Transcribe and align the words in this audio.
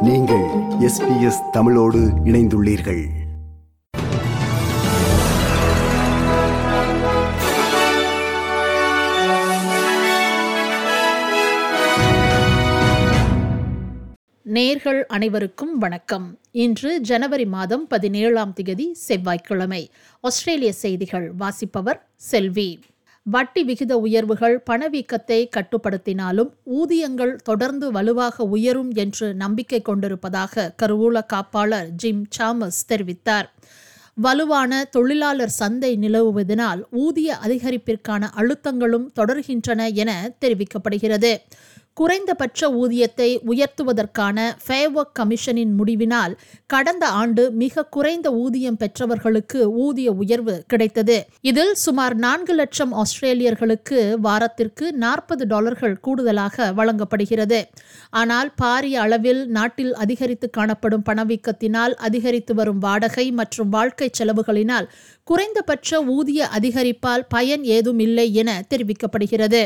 நீங்கள் 0.00 0.44
எஸ்பிஎஸ் 0.80 1.50
தமிழோடு 1.52 1.98
இணைந்துள்ளீர்கள். 1.98 3.04
நேர்கள் 14.54 15.00
அனைவருக்கும் 15.00 15.78
வணக்கம். 15.78 16.38
இன்று 16.50 17.00
ஜனவரி 17.00 17.46
மாதம் 17.46 17.86
பதினேழாம் 17.86 18.54
திகதி 18.62 18.92
செவ்வாய்க்கிழமை. 18.92 19.90
ஆஸ்திரேலிய 20.20 20.72
செய்திகள் 20.72 21.32
வாசிப்பவர் 21.32 22.08
செல்வி. 22.16 22.80
வட்டி 23.30 23.62
விகித 23.64 23.92
உயர்வுகள் 23.98 24.62
பணவீக்கத்தை 24.70 25.38
கட்டுப்படுத்தினாலும் 25.56 26.50
ஊதியங்கள் 26.64 27.36
தொடர்ந்து 27.36 27.86
வலுவாக 27.92 28.44
உயரும் 28.44 28.92
என்று 28.94 29.34
நம்பிக்கை 29.34 29.80
கொண்டிருப்பதாக 29.80 30.74
கருவூல 30.82 31.20
காப்பாளர் 31.32 31.88
ஜிம் 31.96 32.22
சாமஸ் 32.38 32.80
தெரிவித்தார். 32.88 33.48
வலுவான 34.14 34.84
தொழிலாளர் 34.84 35.54
சந்தை 35.60 35.98
நிலவுவதனால் 36.00 36.80
ஊதிய 36.90 37.36
அதிகரிப்பிற்கான 37.46 38.30
அழுத்தங்களும் 38.36 39.08
தொடர்கின்றன 39.16 39.92
என 39.94 40.12
தெரிவிக்கப்படுகிறது. 40.40 41.32
குறைந்தபட்ச 42.00 42.68
ஊதியத்தை 42.82 43.28
உயர்த்துவதற்கான 43.52 44.38
ஃபேவர்க் 44.64 45.14
கமிஷனின் 45.18 45.72
முடிவினால் 45.78 46.34
கடந்த 46.66 47.04
ஆண்டு 47.20 47.42
மிக 47.62 47.84
குறைந்த 47.96 48.28
ஊதியம் 48.42 48.76
பெற்றவர்களுக்கு 48.76 49.60
ஊதிய 49.84 50.08
உயர்வு 50.22 50.54
கிடைத்தது. 50.66 51.16
இதில் 51.50 51.72
சுமார் 51.84 52.14
நான்கு 52.24 52.54
லட்சம் 52.54 52.92
ஆஸ்திரேலியர்களுக்கு 53.02 53.98
வாரத்திற்கு 54.26 54.86
நாற்பது 55.04 55.46
டாலர்கள் 55.46 55.96
கூடுதலாக 56.00 56.72
வழங்கப்படுகிறது. 56.72 57.60
ஆனால் 58.20 58.50
பாரிய 58.62 58.98
அளவில் 59.06 59.42
நாட்டில் 59.56 59.92
அதிகரித்து 59.94 60.50
காணப்படும் 60.50 61.06
பணவீக்கத்தினால் 61.08 61.94
அதிகரித்து 62.08 62.54
வரும் 62.54 62.78
வாடகை 62.78 63.26
மற்றும் 63.32 63.68
வாழ்க்கை 63.68 64.10
செலவுகளினால் 64.18 64.88
குறைந்தபட்ச 65.29 65.99
ஊதிய 66.17 66.49
அதிகரிப்பால் 66.57 67.23
பயன் 67.35 67.63
ஏதும் 67.77 68.01
இல்லை 68.07 68.27
என 68.41 68.51
தெரிவிக்கப்படுகிறது 68.71 69.63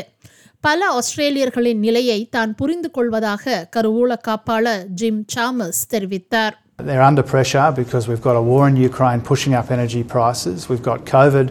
பல 0.66 0.80
ஆஸ்திரேலியர்களின் 1.00 1.82
நிலையை 1.86 2.20
தான் 2.36 2.54
புரிந்து 2.60 2.88
கொள்வதாக 2.96 3.66
கருவூல 3.76 4.14
காப்பாளர் 4.28 4.86
ஜிம் 5.00 5.20
சாமஸ் 5.34 5.82
தெரிவித்தார் 5.94 6.56
They're 6.88 7.02
under 7.02 7.24
pressure 7.24 7.72
because 7.72 8.04
we've 8.08 8.22
got 8.22 8.36
a 8.36 8.42
war 8.42 8.68
in 8.68 8.76
Ukraine 8.76 9.20
pushing 9.20 9.54
up 9.60 9.68
energy 9.76 10.02
prices. 10.04 10.68
We've 10.70 10.82
got 10.82 10.98
COVID 11.14 11.46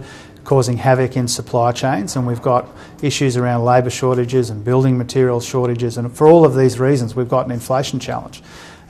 causing 0.45 0.77
havoc 0.77 1.17
in 1.17 1.27
supply 1.27 1.71
chains, 1.73 2.15
and 2.15 2.25
we've 2.25 2.41
got 2.41 2.63
issues 3.01 3.35
around 3.35 3.65
labour 3.65 3.89
shortages 3.89 4.49
and 4.49 4.63
building 4.63 4.97
materials 4.97 5.45
shortages. 5.45 5.97
And 5.97 6.15
for 6.17 6.27
all 6.27 6.45
of 6.45 6.55
these 6.55 6.79
reasons, 6.79 7.15
we've 7.17 7.27
got 7.27 7.45
an 7.45 7.51
inflation 7.51 7.99
challenge. 7.99 8.41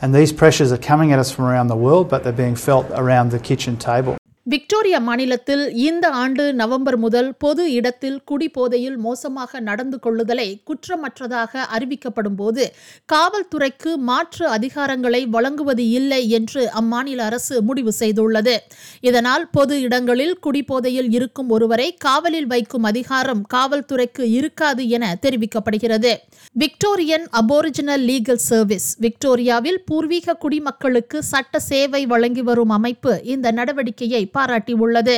And 0.02 0.14
these 0.14 0.32
pressures 0.32 0.72
are 0.72 0.78
coming 0.78 1.12
at 1.12 1.18
us 1.18 1.32
from 1.32 1.46
around 1.46 1.68
the 1.68 1.76
world, 1.76 2.08
but 2.08 2.24
they're 2.24 2.42
being 2.46 2.56
felt 2.56 2.86
around 2.92 3.32
the 3.32 3.40
kitchen 3.40 3.76
table. 3.78 4.14
Victoria 4.47 4.99
மாநிலத்தில் 4.99 5.63
இந்த 5.81 6.07
ஆண்டு 6.21 6.45
November 6.53 6.97
முதல் 6.97 7.29
பொது 7.39 7.65
இடத்தில் 7.73 8.17
குடிபோதையில் 8.25 8.97
மோசமாக 8.97 9.61
நடந்து 9.61 9.99
கொள்ளுதலை 10.03 10.47
குற்றமற்றதாக 10.69 11.63
அறிவிக்கப்படும் 11.77 12.37
போது 12.37 12.65
காவல்துறைக்கு 13.09 13.91
மாற்று 14.09 14.45
அதிகாரங்களை 14.49 15.21
வழங்குவது 15.29 15.85
இல்லை 15.91 16.21
என்று 16.31 16.63
அம்மாநில 16.81 17.23
அரசு 17.29 17.55
முடிவு 17.63 17.93
செய்துள்ளது. 18.01 18.55
இதனால் 19.01 19.45
பொது 19.51 19.77
இடங்களில் 19.81 20.35
குடிபோதையில் 20.39 21.13
இருக்கும் 21.13 21.49
ஒருவரை 21.49 21.89
காவலில் 22.07 22.47
வைக்கும் 22.47 22.83
அதிகாரம் 22.83 23.45
காவல்துறைக்கு 23.55 24.27
இருக்காது 24.39 24.89
என 24.89 25.15
தெரிவிக்கப்படுகிறது. 25.27 26.13
விக்டோரியன் 26.57 27.27
அபோரிஜினல் 27.43 28.05
லீகல் 28.11 28.43
சர்வீஸ் 28.49 28.91
விக்டோரியாவில் 29.07 29.81
பூர்வீக 29.87 30.37
குடிமக்களுக்கு 30.37 31.21
சட்ட 31.23 31.65
சேவை 31.71 32.05
வழங்கி 32.07 32.43
வரும் 32.43 32.77
அமைப்பு 32.81 33.15
இந்த 33.35 33.49
நடவடிக்கையை 33.53 34.25
பாராட்டியுள்ளது. 34.35 35.17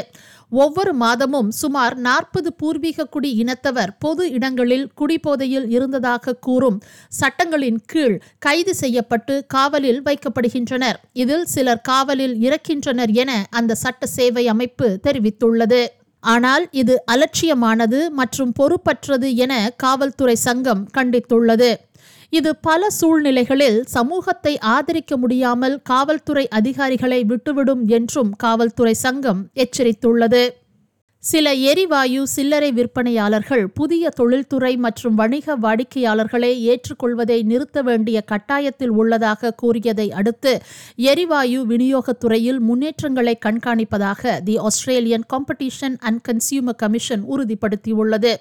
ஒவ்வொரு 0.51 0.93
மாதமும் 0.95 1.51
சுமார் 1.51 1.97
நாற்பது 1.97 2.53
பூர்வீக 2.53 3.05
குடி 3.05 3.31
இனத்தவர் 3.45 3.91
பொது 3.99 4.31
இடங்களில் 4.31 4.91
குடிபோதையில் 4.95 5.69
இருந்ததாக 5.69 6.35
கூறும் 6.35 6.79
சட்டங்களின் 7.21 7.81
கீழ் 7.87 8.17
கைது 8.39 8.75
செய்யப்பட்டு 8.75 9.45
காவலில் 9.47 10.03
வைக்கப்படுகின்றனர். 10.03 10.99
இதில் 11.13 11.45
சிலர் 11.45 11.81
காவலில் 11.81 12.37
இறக்கின்றனர் 12.41 13.13
என 13.13 13.47
அந்த 13.51 13.75
சட்ட 13.75 14.07
சேவை 14.07 14.49
அமைப்பு 14.49 14.99
தெரிவித்துள்ளது. 15.03 15.87
ஆனால் 16.21 16.69
இது 16.71 16.95
அலட்சியமானது 17.13 18.09
மற்றும் 18.09 18.53
பொறுப்பற்றது 18.53 19.35
என 19.35 19.71
காவல்துறை 19.77 20.35
சங்கம் 20.35 20.89
கண்டித்துள்ளது. 20.97 21.75
இது 22.39 22.51
பல 22.57 22.83
சூழ்நிலைகளில் 22.91 23.79
சமூகத்தை 23.87 24.53
ஆதரிக்க 24.75 25.17
முடியாமல் 25.17 25.77
காவல்துறை 25.83 26.45
அதிகாரிகளை 26.59 27.21
விட்டுவிடும் 27.25 27.85
என்றும் 27.87 28.33
காவல்துறை 28.37 28.95
சங்கம் 29.05 29.41
எச்சரித்துள்ளது. 29.55 30.45
சில 31.23 31.47
எரிவாயு 31.71 32.23
சில்லறை 32.27 32.71
விற்பனையாளர்கள் 32.73 33.63
புதிய 33.75 34.11
தொழில்துறை 34.11 34.73
மற்றும் 34.77 35.15
வணிக 35.15 35.57
வாடிக்கையாளர்களை 35.57 36.51
ஏற்றுக்கொள்வதை 36.73 37.39
நிறுத்த 37.43 37.83
வேண்டிய 37.83 38.19
கட்டாயத்தில் 38.33 38.93
உள்ளதாக 39.01 39.53
கூறியதை 39.53 40.07
அடுத்து 40.13 40.53
எரிவாயு 41.11 41.61
விநியோகத்துறையில் 41.67 42.61
முன்னேற்றங்களை 42.69 43.35
கண்காணிப்பதாக 43.47 44.43
the 44.45 44.57
Australian 44.59 45.27
competition 45.33 45.97
and 46.01 46.23
consumer 46.29 46.81
commission 46.83 47.25
உறுதிப்படுத்தியுள்ளது. 47.33 48.35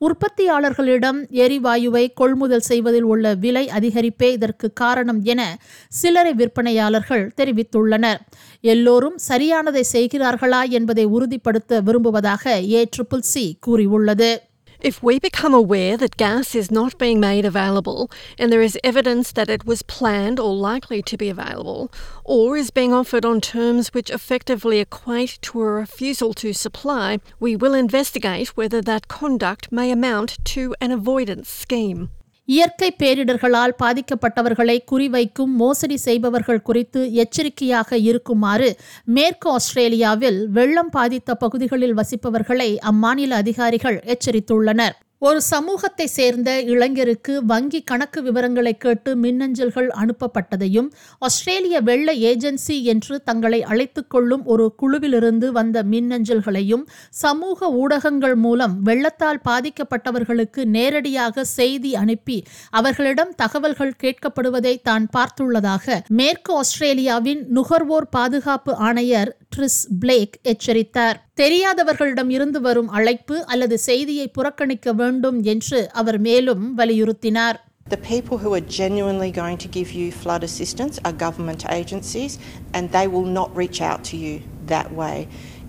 உற்பத்தியாளர்களிடம் 0.00 1.18
எரிவாயுவை 1.30 2.12
கொள்முதல் 2.14 2.60
செய்வதில் 2.60 3.02
உள்ள 3.02 3.34
விலை 3.34 3.68
அதிகரிப்பே 3.68 4.30
இதற்கு 4.30 4.72
காரணம் 4.72 5.22
என 5.22 5.58
சில்லறை 5.88 6.34
விற்பனையாளர்கள் 6.34 7.30
தெரிவித்துள்ளனர். 7.36 8.16
எல்லோரும் 8.60 9.18
சரியானதை 9.28 9.82
செய்கிறார்களா 9.92 10.68
என்பதை 10.68 11.04
உறுதிப்படுத்த 11.04 11.80
விரும்புவதாக 11.80 12.62
ஏ 12.62 12.88
ட்ரிபிள் 12.96 13.18
சி 13.18 13.56
கூறியுள்ளது. 13.60 14.45
If 14.80 15.02
we 15.02 15.18
become 15.18 15.54
aware 15.54 15.96
that 15.96 16.16
gas 16.16 16.54
is 16.54 16.70
not 16.70 16.98
being 16.98 17.18
made 17.18 17.44
available 17.44 18.10
and 18.38 18.52
there 18.52 18.62
is 18.62 18.78
evidence 18.84 19.32
that 19.32 19.48
it 19.48 19.64
was 19.64 19.82
planned 19.82 20.38
or 20.38 20.54
likely 20.54 21.02
to 21.02 21.16
be 21.16 21.28
available, 21.28 21.90
or 22.24 22.56
is 22.56 22.70
being 22.70 22.92
offered 22.92 23.24
on 23.24 23.40
terms 23.40 23.94
which 23.94 24.10
effectively 24.10 24.80
equate 24.80 25.38
to 25.42 25.60
a 25.62 25.70
refusal 25.70 26.34
to 26.34 26.52
supply, 26.52 27.18
we 27.40 27.56
will 27.56 27.74
investigate 27.74 28.56
whether 28.56 28.82
that 28.82 29.08
conduct 29.08 29.72
may 29.72 29.90
amount 29.90 30.44
to 30.44 30.74
an 30.80 30.92
avoidance 30.92 31.48
scheme. 31.48 32.10
இயற்கை 32.48 32.88
பேரிடர்களால் 32.98 33.74
பாதிக்கப்பட்டவர்களை 33.82 34.76
குறிவைக்கும் 34.90 35.52
மோசடி 35.56 35.96
செய்பவர்கள் 35.96 36.62
குறித்து 36.62 37.00
எச்சரிக்கையாக 37.14 37.98
இருக்குமாறு 37.98 38.68
மேற்கு 39.04 39.50
ஆஸ்திரேலியாவில் 39.50 40.38
வெள்ளம் 40.48 40.90
பாதித்த 40.90 41.34
பகுதிகளில் 41.34 41.96
வசிப்பவர்களை 41.96 42.70
அம்மாநில 42.90 43.28
அதிகாரிகள் 43.28 43.98
எச்சரித்துள்ளனர். 44.06 44.96
ஒரு 45.22 45.38
சமூகத்தை 45.44 46.06
சேர்ந்த 46.08 46.50
இளைஞருக்கு 46.66 47.34
வங்கி 47.46 47.78
கணக்கு 47.82 48.20
விவரங்களை 48.22 48.72
கேட்டு 48.76 49.10
மின்னஞ்சல்கள் 49.16 49.88
அனுப்பப்பட்டதையும் 49.96 50.88
ஆஸ்திரேலிய 51.22 51.76
வெள்ள 51.80 52.12
ஏஜென்சி 52.24 52.76
என்று 52.84 53.14
தங்களை 53.24 53.60
அழைத்து 53.66 54.02
கொள்ளும் 54.06 54.44
ஒரு 54.46 54.66
குழுவிலிருந்து 54.76 55.48
வந்த 55.52 55.84
மின்னஞ்சல்களையும் 55.84 56.84
சமூக 57.14 57.70
ஊடகங்கள் 57.76 58.36
மூலம் 58.36 58.74
வெள்ளத்தால் 58.82 59.42
பாதிக்கப்பட்டவர்களுக்கு 59.44 60.62
நேரடியாக 60.70 61.44
செய்தி 61.54 61.92
அனுப்பி 61.94 62.38
அவர்களிடம் 62.72 63.32
தகவல்கள் 63.36 63.98
கேட்கப்படுவதை 64.00 64.74
தான் 64.82 65.08
பார்த்துள்ளதாக 65.16 65.98
மேற்கு 66.16 66.52
ஆஸ்திரேலியாவின் 66.56 67.42
நுகர்வோர் 67.50 68.10
பாதுகாப்பு 68.10 68.74
ஆணையர் 68.84 69.32
ட்ரிஸ் 69.55 69.79
பிளேக் 70.01 70.35
எச்சரித்தார் 70.51 71.19
தெரியாதவர்களிடம் 71.41 72.29
இருந்து 72.29 72.61
வரும் 72.61 72.89
அழைப்பு 72.97 73.37
அல்லது 73.45 73.77
செய்தியை 73.89 74.27
புறக்கணிக்க 74.37 74.93
வேண்டும் 74.93 75.41
என்று 75.53 75.81
அவர் 76.01 76.19
மேலும் 76.29 76.65
வலியுறுத்தினார் 76.77 77.59
The 77.89 77.97
people 77.97 78.37
who 78.37 78.53
are 78.53 78.65
genuinely 78.81 79.31
going 79.31 79.57
to 79.57 79.67
give 79.67 79.91
you 79.91 80.11
flood 80.13 80.43
assistance 80.43 80.95
are 81.03 81.11
government 81.11 81.61
agencies 81.69 82.33
and 82.73 82.91
they 82.91 83.07
will 83.07 83.25
not 83.39 83.49
reach 83.55 83.81
out 83.81 84.01
to 84.09 84.17
you 84.17 84.33
that 84.67 84.89
way. 84.93 85.17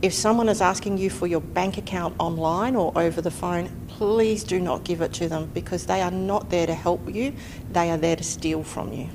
If 0.02 0.12
someone 0.14 0.48
is 0.48 0.60
asking 0.60 0.98
you 0.98 1.10
for 1.10 1.26
your 1.26 1.40
bank 1.40 1.78
account 1.78 2.14
online 2.18 2.76
or 2.76 2.88
over 2.96 3.20
the 3.20 3.30
phone, 3.32 3.66
please 3.88 4.42
do 4.44 4.60
not 4.60 4.84
give 4.84 5.00
it 5.00 5.12
to 5.14 5.28
them 5.28 5.50
because 5.54 5.86
they 5.86 6.00
are 6.00 6.10
not 6.10 6.50
there 6.50 6.66
to 6.66 6.74
help 6.74 7.02
you, 7.08 7.26
they 7.72 7.90
are 7.90 7.96
there 7.96 8.16
to 8.16 8.24
steal 8.24 8.62
from 8.64 8.92
you. 8.92 9.08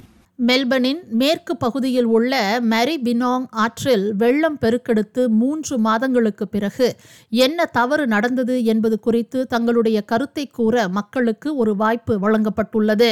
மெல்பனின் 0.49 1.01
மேற்கு 1.11 1.57
பகுதியில் 1.57 2.05
உள்ள 2.05 2.61
மரி 2.61 2.95
Penang 3.05 3.45
ஆற்றில் 3.65 4.07
வெள்ளம் 4.15 4.57
பெருக்கெடுத்து 4.61 5.23
மூன்று 5.41 5.79
மாதங்களுக்கு 5.79 6.49
பிறகு 6.49 6.89
என்ன 7.29 7.67
தவறு 7.67 8.07
நடந்தது 8.07 8.65
என்பது 8.65 9.01
குறித்து 9.01 9.47
தங்களுடைய 9.47 9.99
கருத்தை 10.03 10.47
கூற 10.47 10.89
மக்களுக்கு 10.89 11.57
ஒரு 11.57 11.77
வாய்ப்பு 11.77 12.15
வழங்கப்பட்டுள்ளது. 12.19 13.11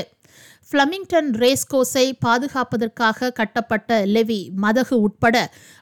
ஃப்ளமிங்டன் 0.69 1.31
ரேஸ்கோஸை 1.43 2.05
பாதுகாப்பதற்காக 2.27 3.31
கட்டப்பட்ட 3.31 4.07
லெவி 4.07 4.41
மதகு 4.63 4.97
உட்பட 5.01 5.37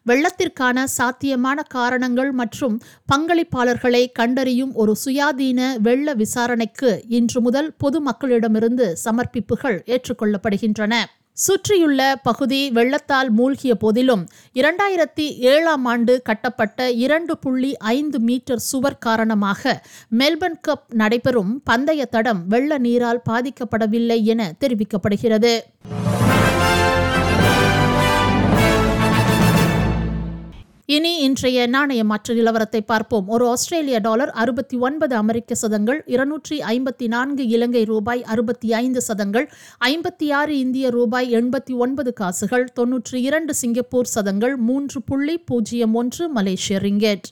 வெள்ளத்திற்கான 0.07 0.85
சாத்தியமான 0.85 1.63
காரணங்கள் 1.63 2.33
மற்றும் 2.33 2.77
பங்களிப்பாளர்களை 3.13 4.03
கண்டறியும் 4.13 4.73
ஒரு 4.75 4.95
சுயாதீன 5.05 5.61
வெள்ள 5.79 6.15
விசாரணைக்கு 6.15 6.93
இன்று 7.09 7.41
முதல் 7.41 7.71
பொதுமக்களிடமிருந்து 7.85 8.89
சமர்ப்பிப்புகள் 9.05 9.79
ஏற்றுக்கொள்ளப்படுகின்றன. 9.87 10.95
சுற்றியுள்ள 11.39 12.01
பகுதி 12.23 12.61
வெள்ளத்தால் 12.71 13.31
மூழ்கிய 13.31 13.73
போதிலும் 13.75 14.23
இரண்டாயிரத்தி 14.55 15.27
ஏழாம் 15.53 15.85
ஆண்டு 15.85 16.15
கட்டப்பட்ட 16.23 16.89
இரண்டு 17.05 17.35
புள்ளி 17.39 17.71
ஐந்து 17.77 18.19
மீட்டர் 18.19 18.65
சுவர் 18.71 18.99
காரணமாக 18.99 19.75
மெல்பர்ன் 20.19 20.61
கப் 20.69 20.89
நடைபெறும் 20.95 21.53
பந்தய 21.65 22.05
தடம் 22.07 22.43
வெள்ள 22.49 22.79
நீரால் 22.79 23.25
பாதிக்கப்படவில்லை 23.31 24.19
என 24.25 24.51
தெரிவிக்கப்படுகிறது. 24.61 25.55
இனி 30.95 31.11
இன்றைய 31.21 31.67
நாணய 31.67 32.03
மாற்று 32.05 32.35
நிலவரத்தை 32.35 32.81
பார்ப்போம். 32.81 33.27
ஒரு 33.29 33.45
ஆஸ்திரேலிய 33.49 33.99
டாலர் 33.99 34.31
அறுபத்தி 34.43 34.77
ஒன்பது 34.77 35.17
அமெரிக்க 35.17 35.55
சதங்கள் 35.55 36.03
இருநூற்றி 36.07 36.57
ஐம்பத்தி 36.59 37.07
நான்கு 37.07 37.47
இலங்கை 37.49 37.85
ரூபாய் 37.85 38.23
அறுபத்தி 38.23 38.73
ஐந்து 38.73 39.01
சதங்கள் 39.01 39.47
ஐம்பத்தி 39.91 40.29
ஆறு 40.33 40.59
இந்திய 40.59 40.91
ரூபாய் 40.91 41.29
எண்பத்தி 41.35 41.77
ஒன்பது 41.77 42.13
காசுகள் 42.13 42.67
தொன்னூற்றி 42.81 43.21
இரண்டு 43.29 43.55
சிங்கப்பூர் 43.55 44.13
சதங்கள் 44.15 44.57
மூன்று 44.57 45.03
புள்ளி 45.03 45.37
பூஜ்ஜியம் 45.51 45.95
ஒன்று 45.95 46.27
மலேசிய 46.29 46.79
ரிங்கெட். 46.79 47.29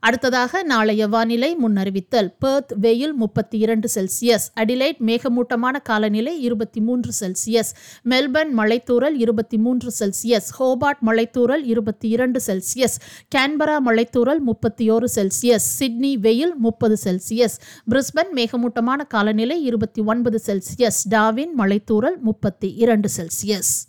அடுத்ததாக 0.00 0.62
நாளைய 0.62 1.06
வானிலை 1.06 1.56
முன்னறிவித்தல். 1.56 2.34
பெர்த் 2.38 2.72
வெயில் 2.80 3.12
முப்பத்தி 3.12 3.58
இரண்டு 3.58 3.88
செல்சியஸ். 3.94 4.46
அடிலைட் 4.60 4.98
மேகமூட்டமான 4.98 5.78
காலநிலை 5.78 6.40
இருபத்தி 6.40 6.80
மூன்று 6.80 7.12
செல்சியஸ். 7.20 7.72
மெல்பர்ன் 8.10 8.52
மலைத்தூரல் 8.56 9.14
இருபத்தி 9.14 9.58
மூன்று 9.58 9.92
செல்சியஸ். 9.98 10.48
ஹோபார்ட் 10.58 11.02
மலைத்தூரல் 11.06 11.64
இருபத்தி 11.64 12.08
இரண்டு 12.08 12.40
செல்சியஸ். 12.46 12.96
கேன்பரா 13.34 13.76
மலைத்தூரல் 13.86 14.38
முப்பத்தி 14.38 14.90
ஓரு 14.90 15.04
செல்சியஸ். 15.14 15.68
சிட்னி 15.78 16.16
வெயில் 16.16 16.54
முப்பது 16.54 16.96
செல்சியஸ். 17.04 17.56
பிரிஸ்பன் 17.90 18.32
மேகமூட்டமான 18.34 19.04
காலநிலை 19.04 19.64
இருபத்தி 19.64 20.02
ஒன்பது 20.02 20.40
செல்சியஸ். 20.46 21.00
டாவின் 21.10 21.52
மலைத்தூரல் 21.58 22.18
முப்பத்தி 22.20 22.74
இரண்டு 22.74 23.08
செல்சியஸ். 23.16 23.88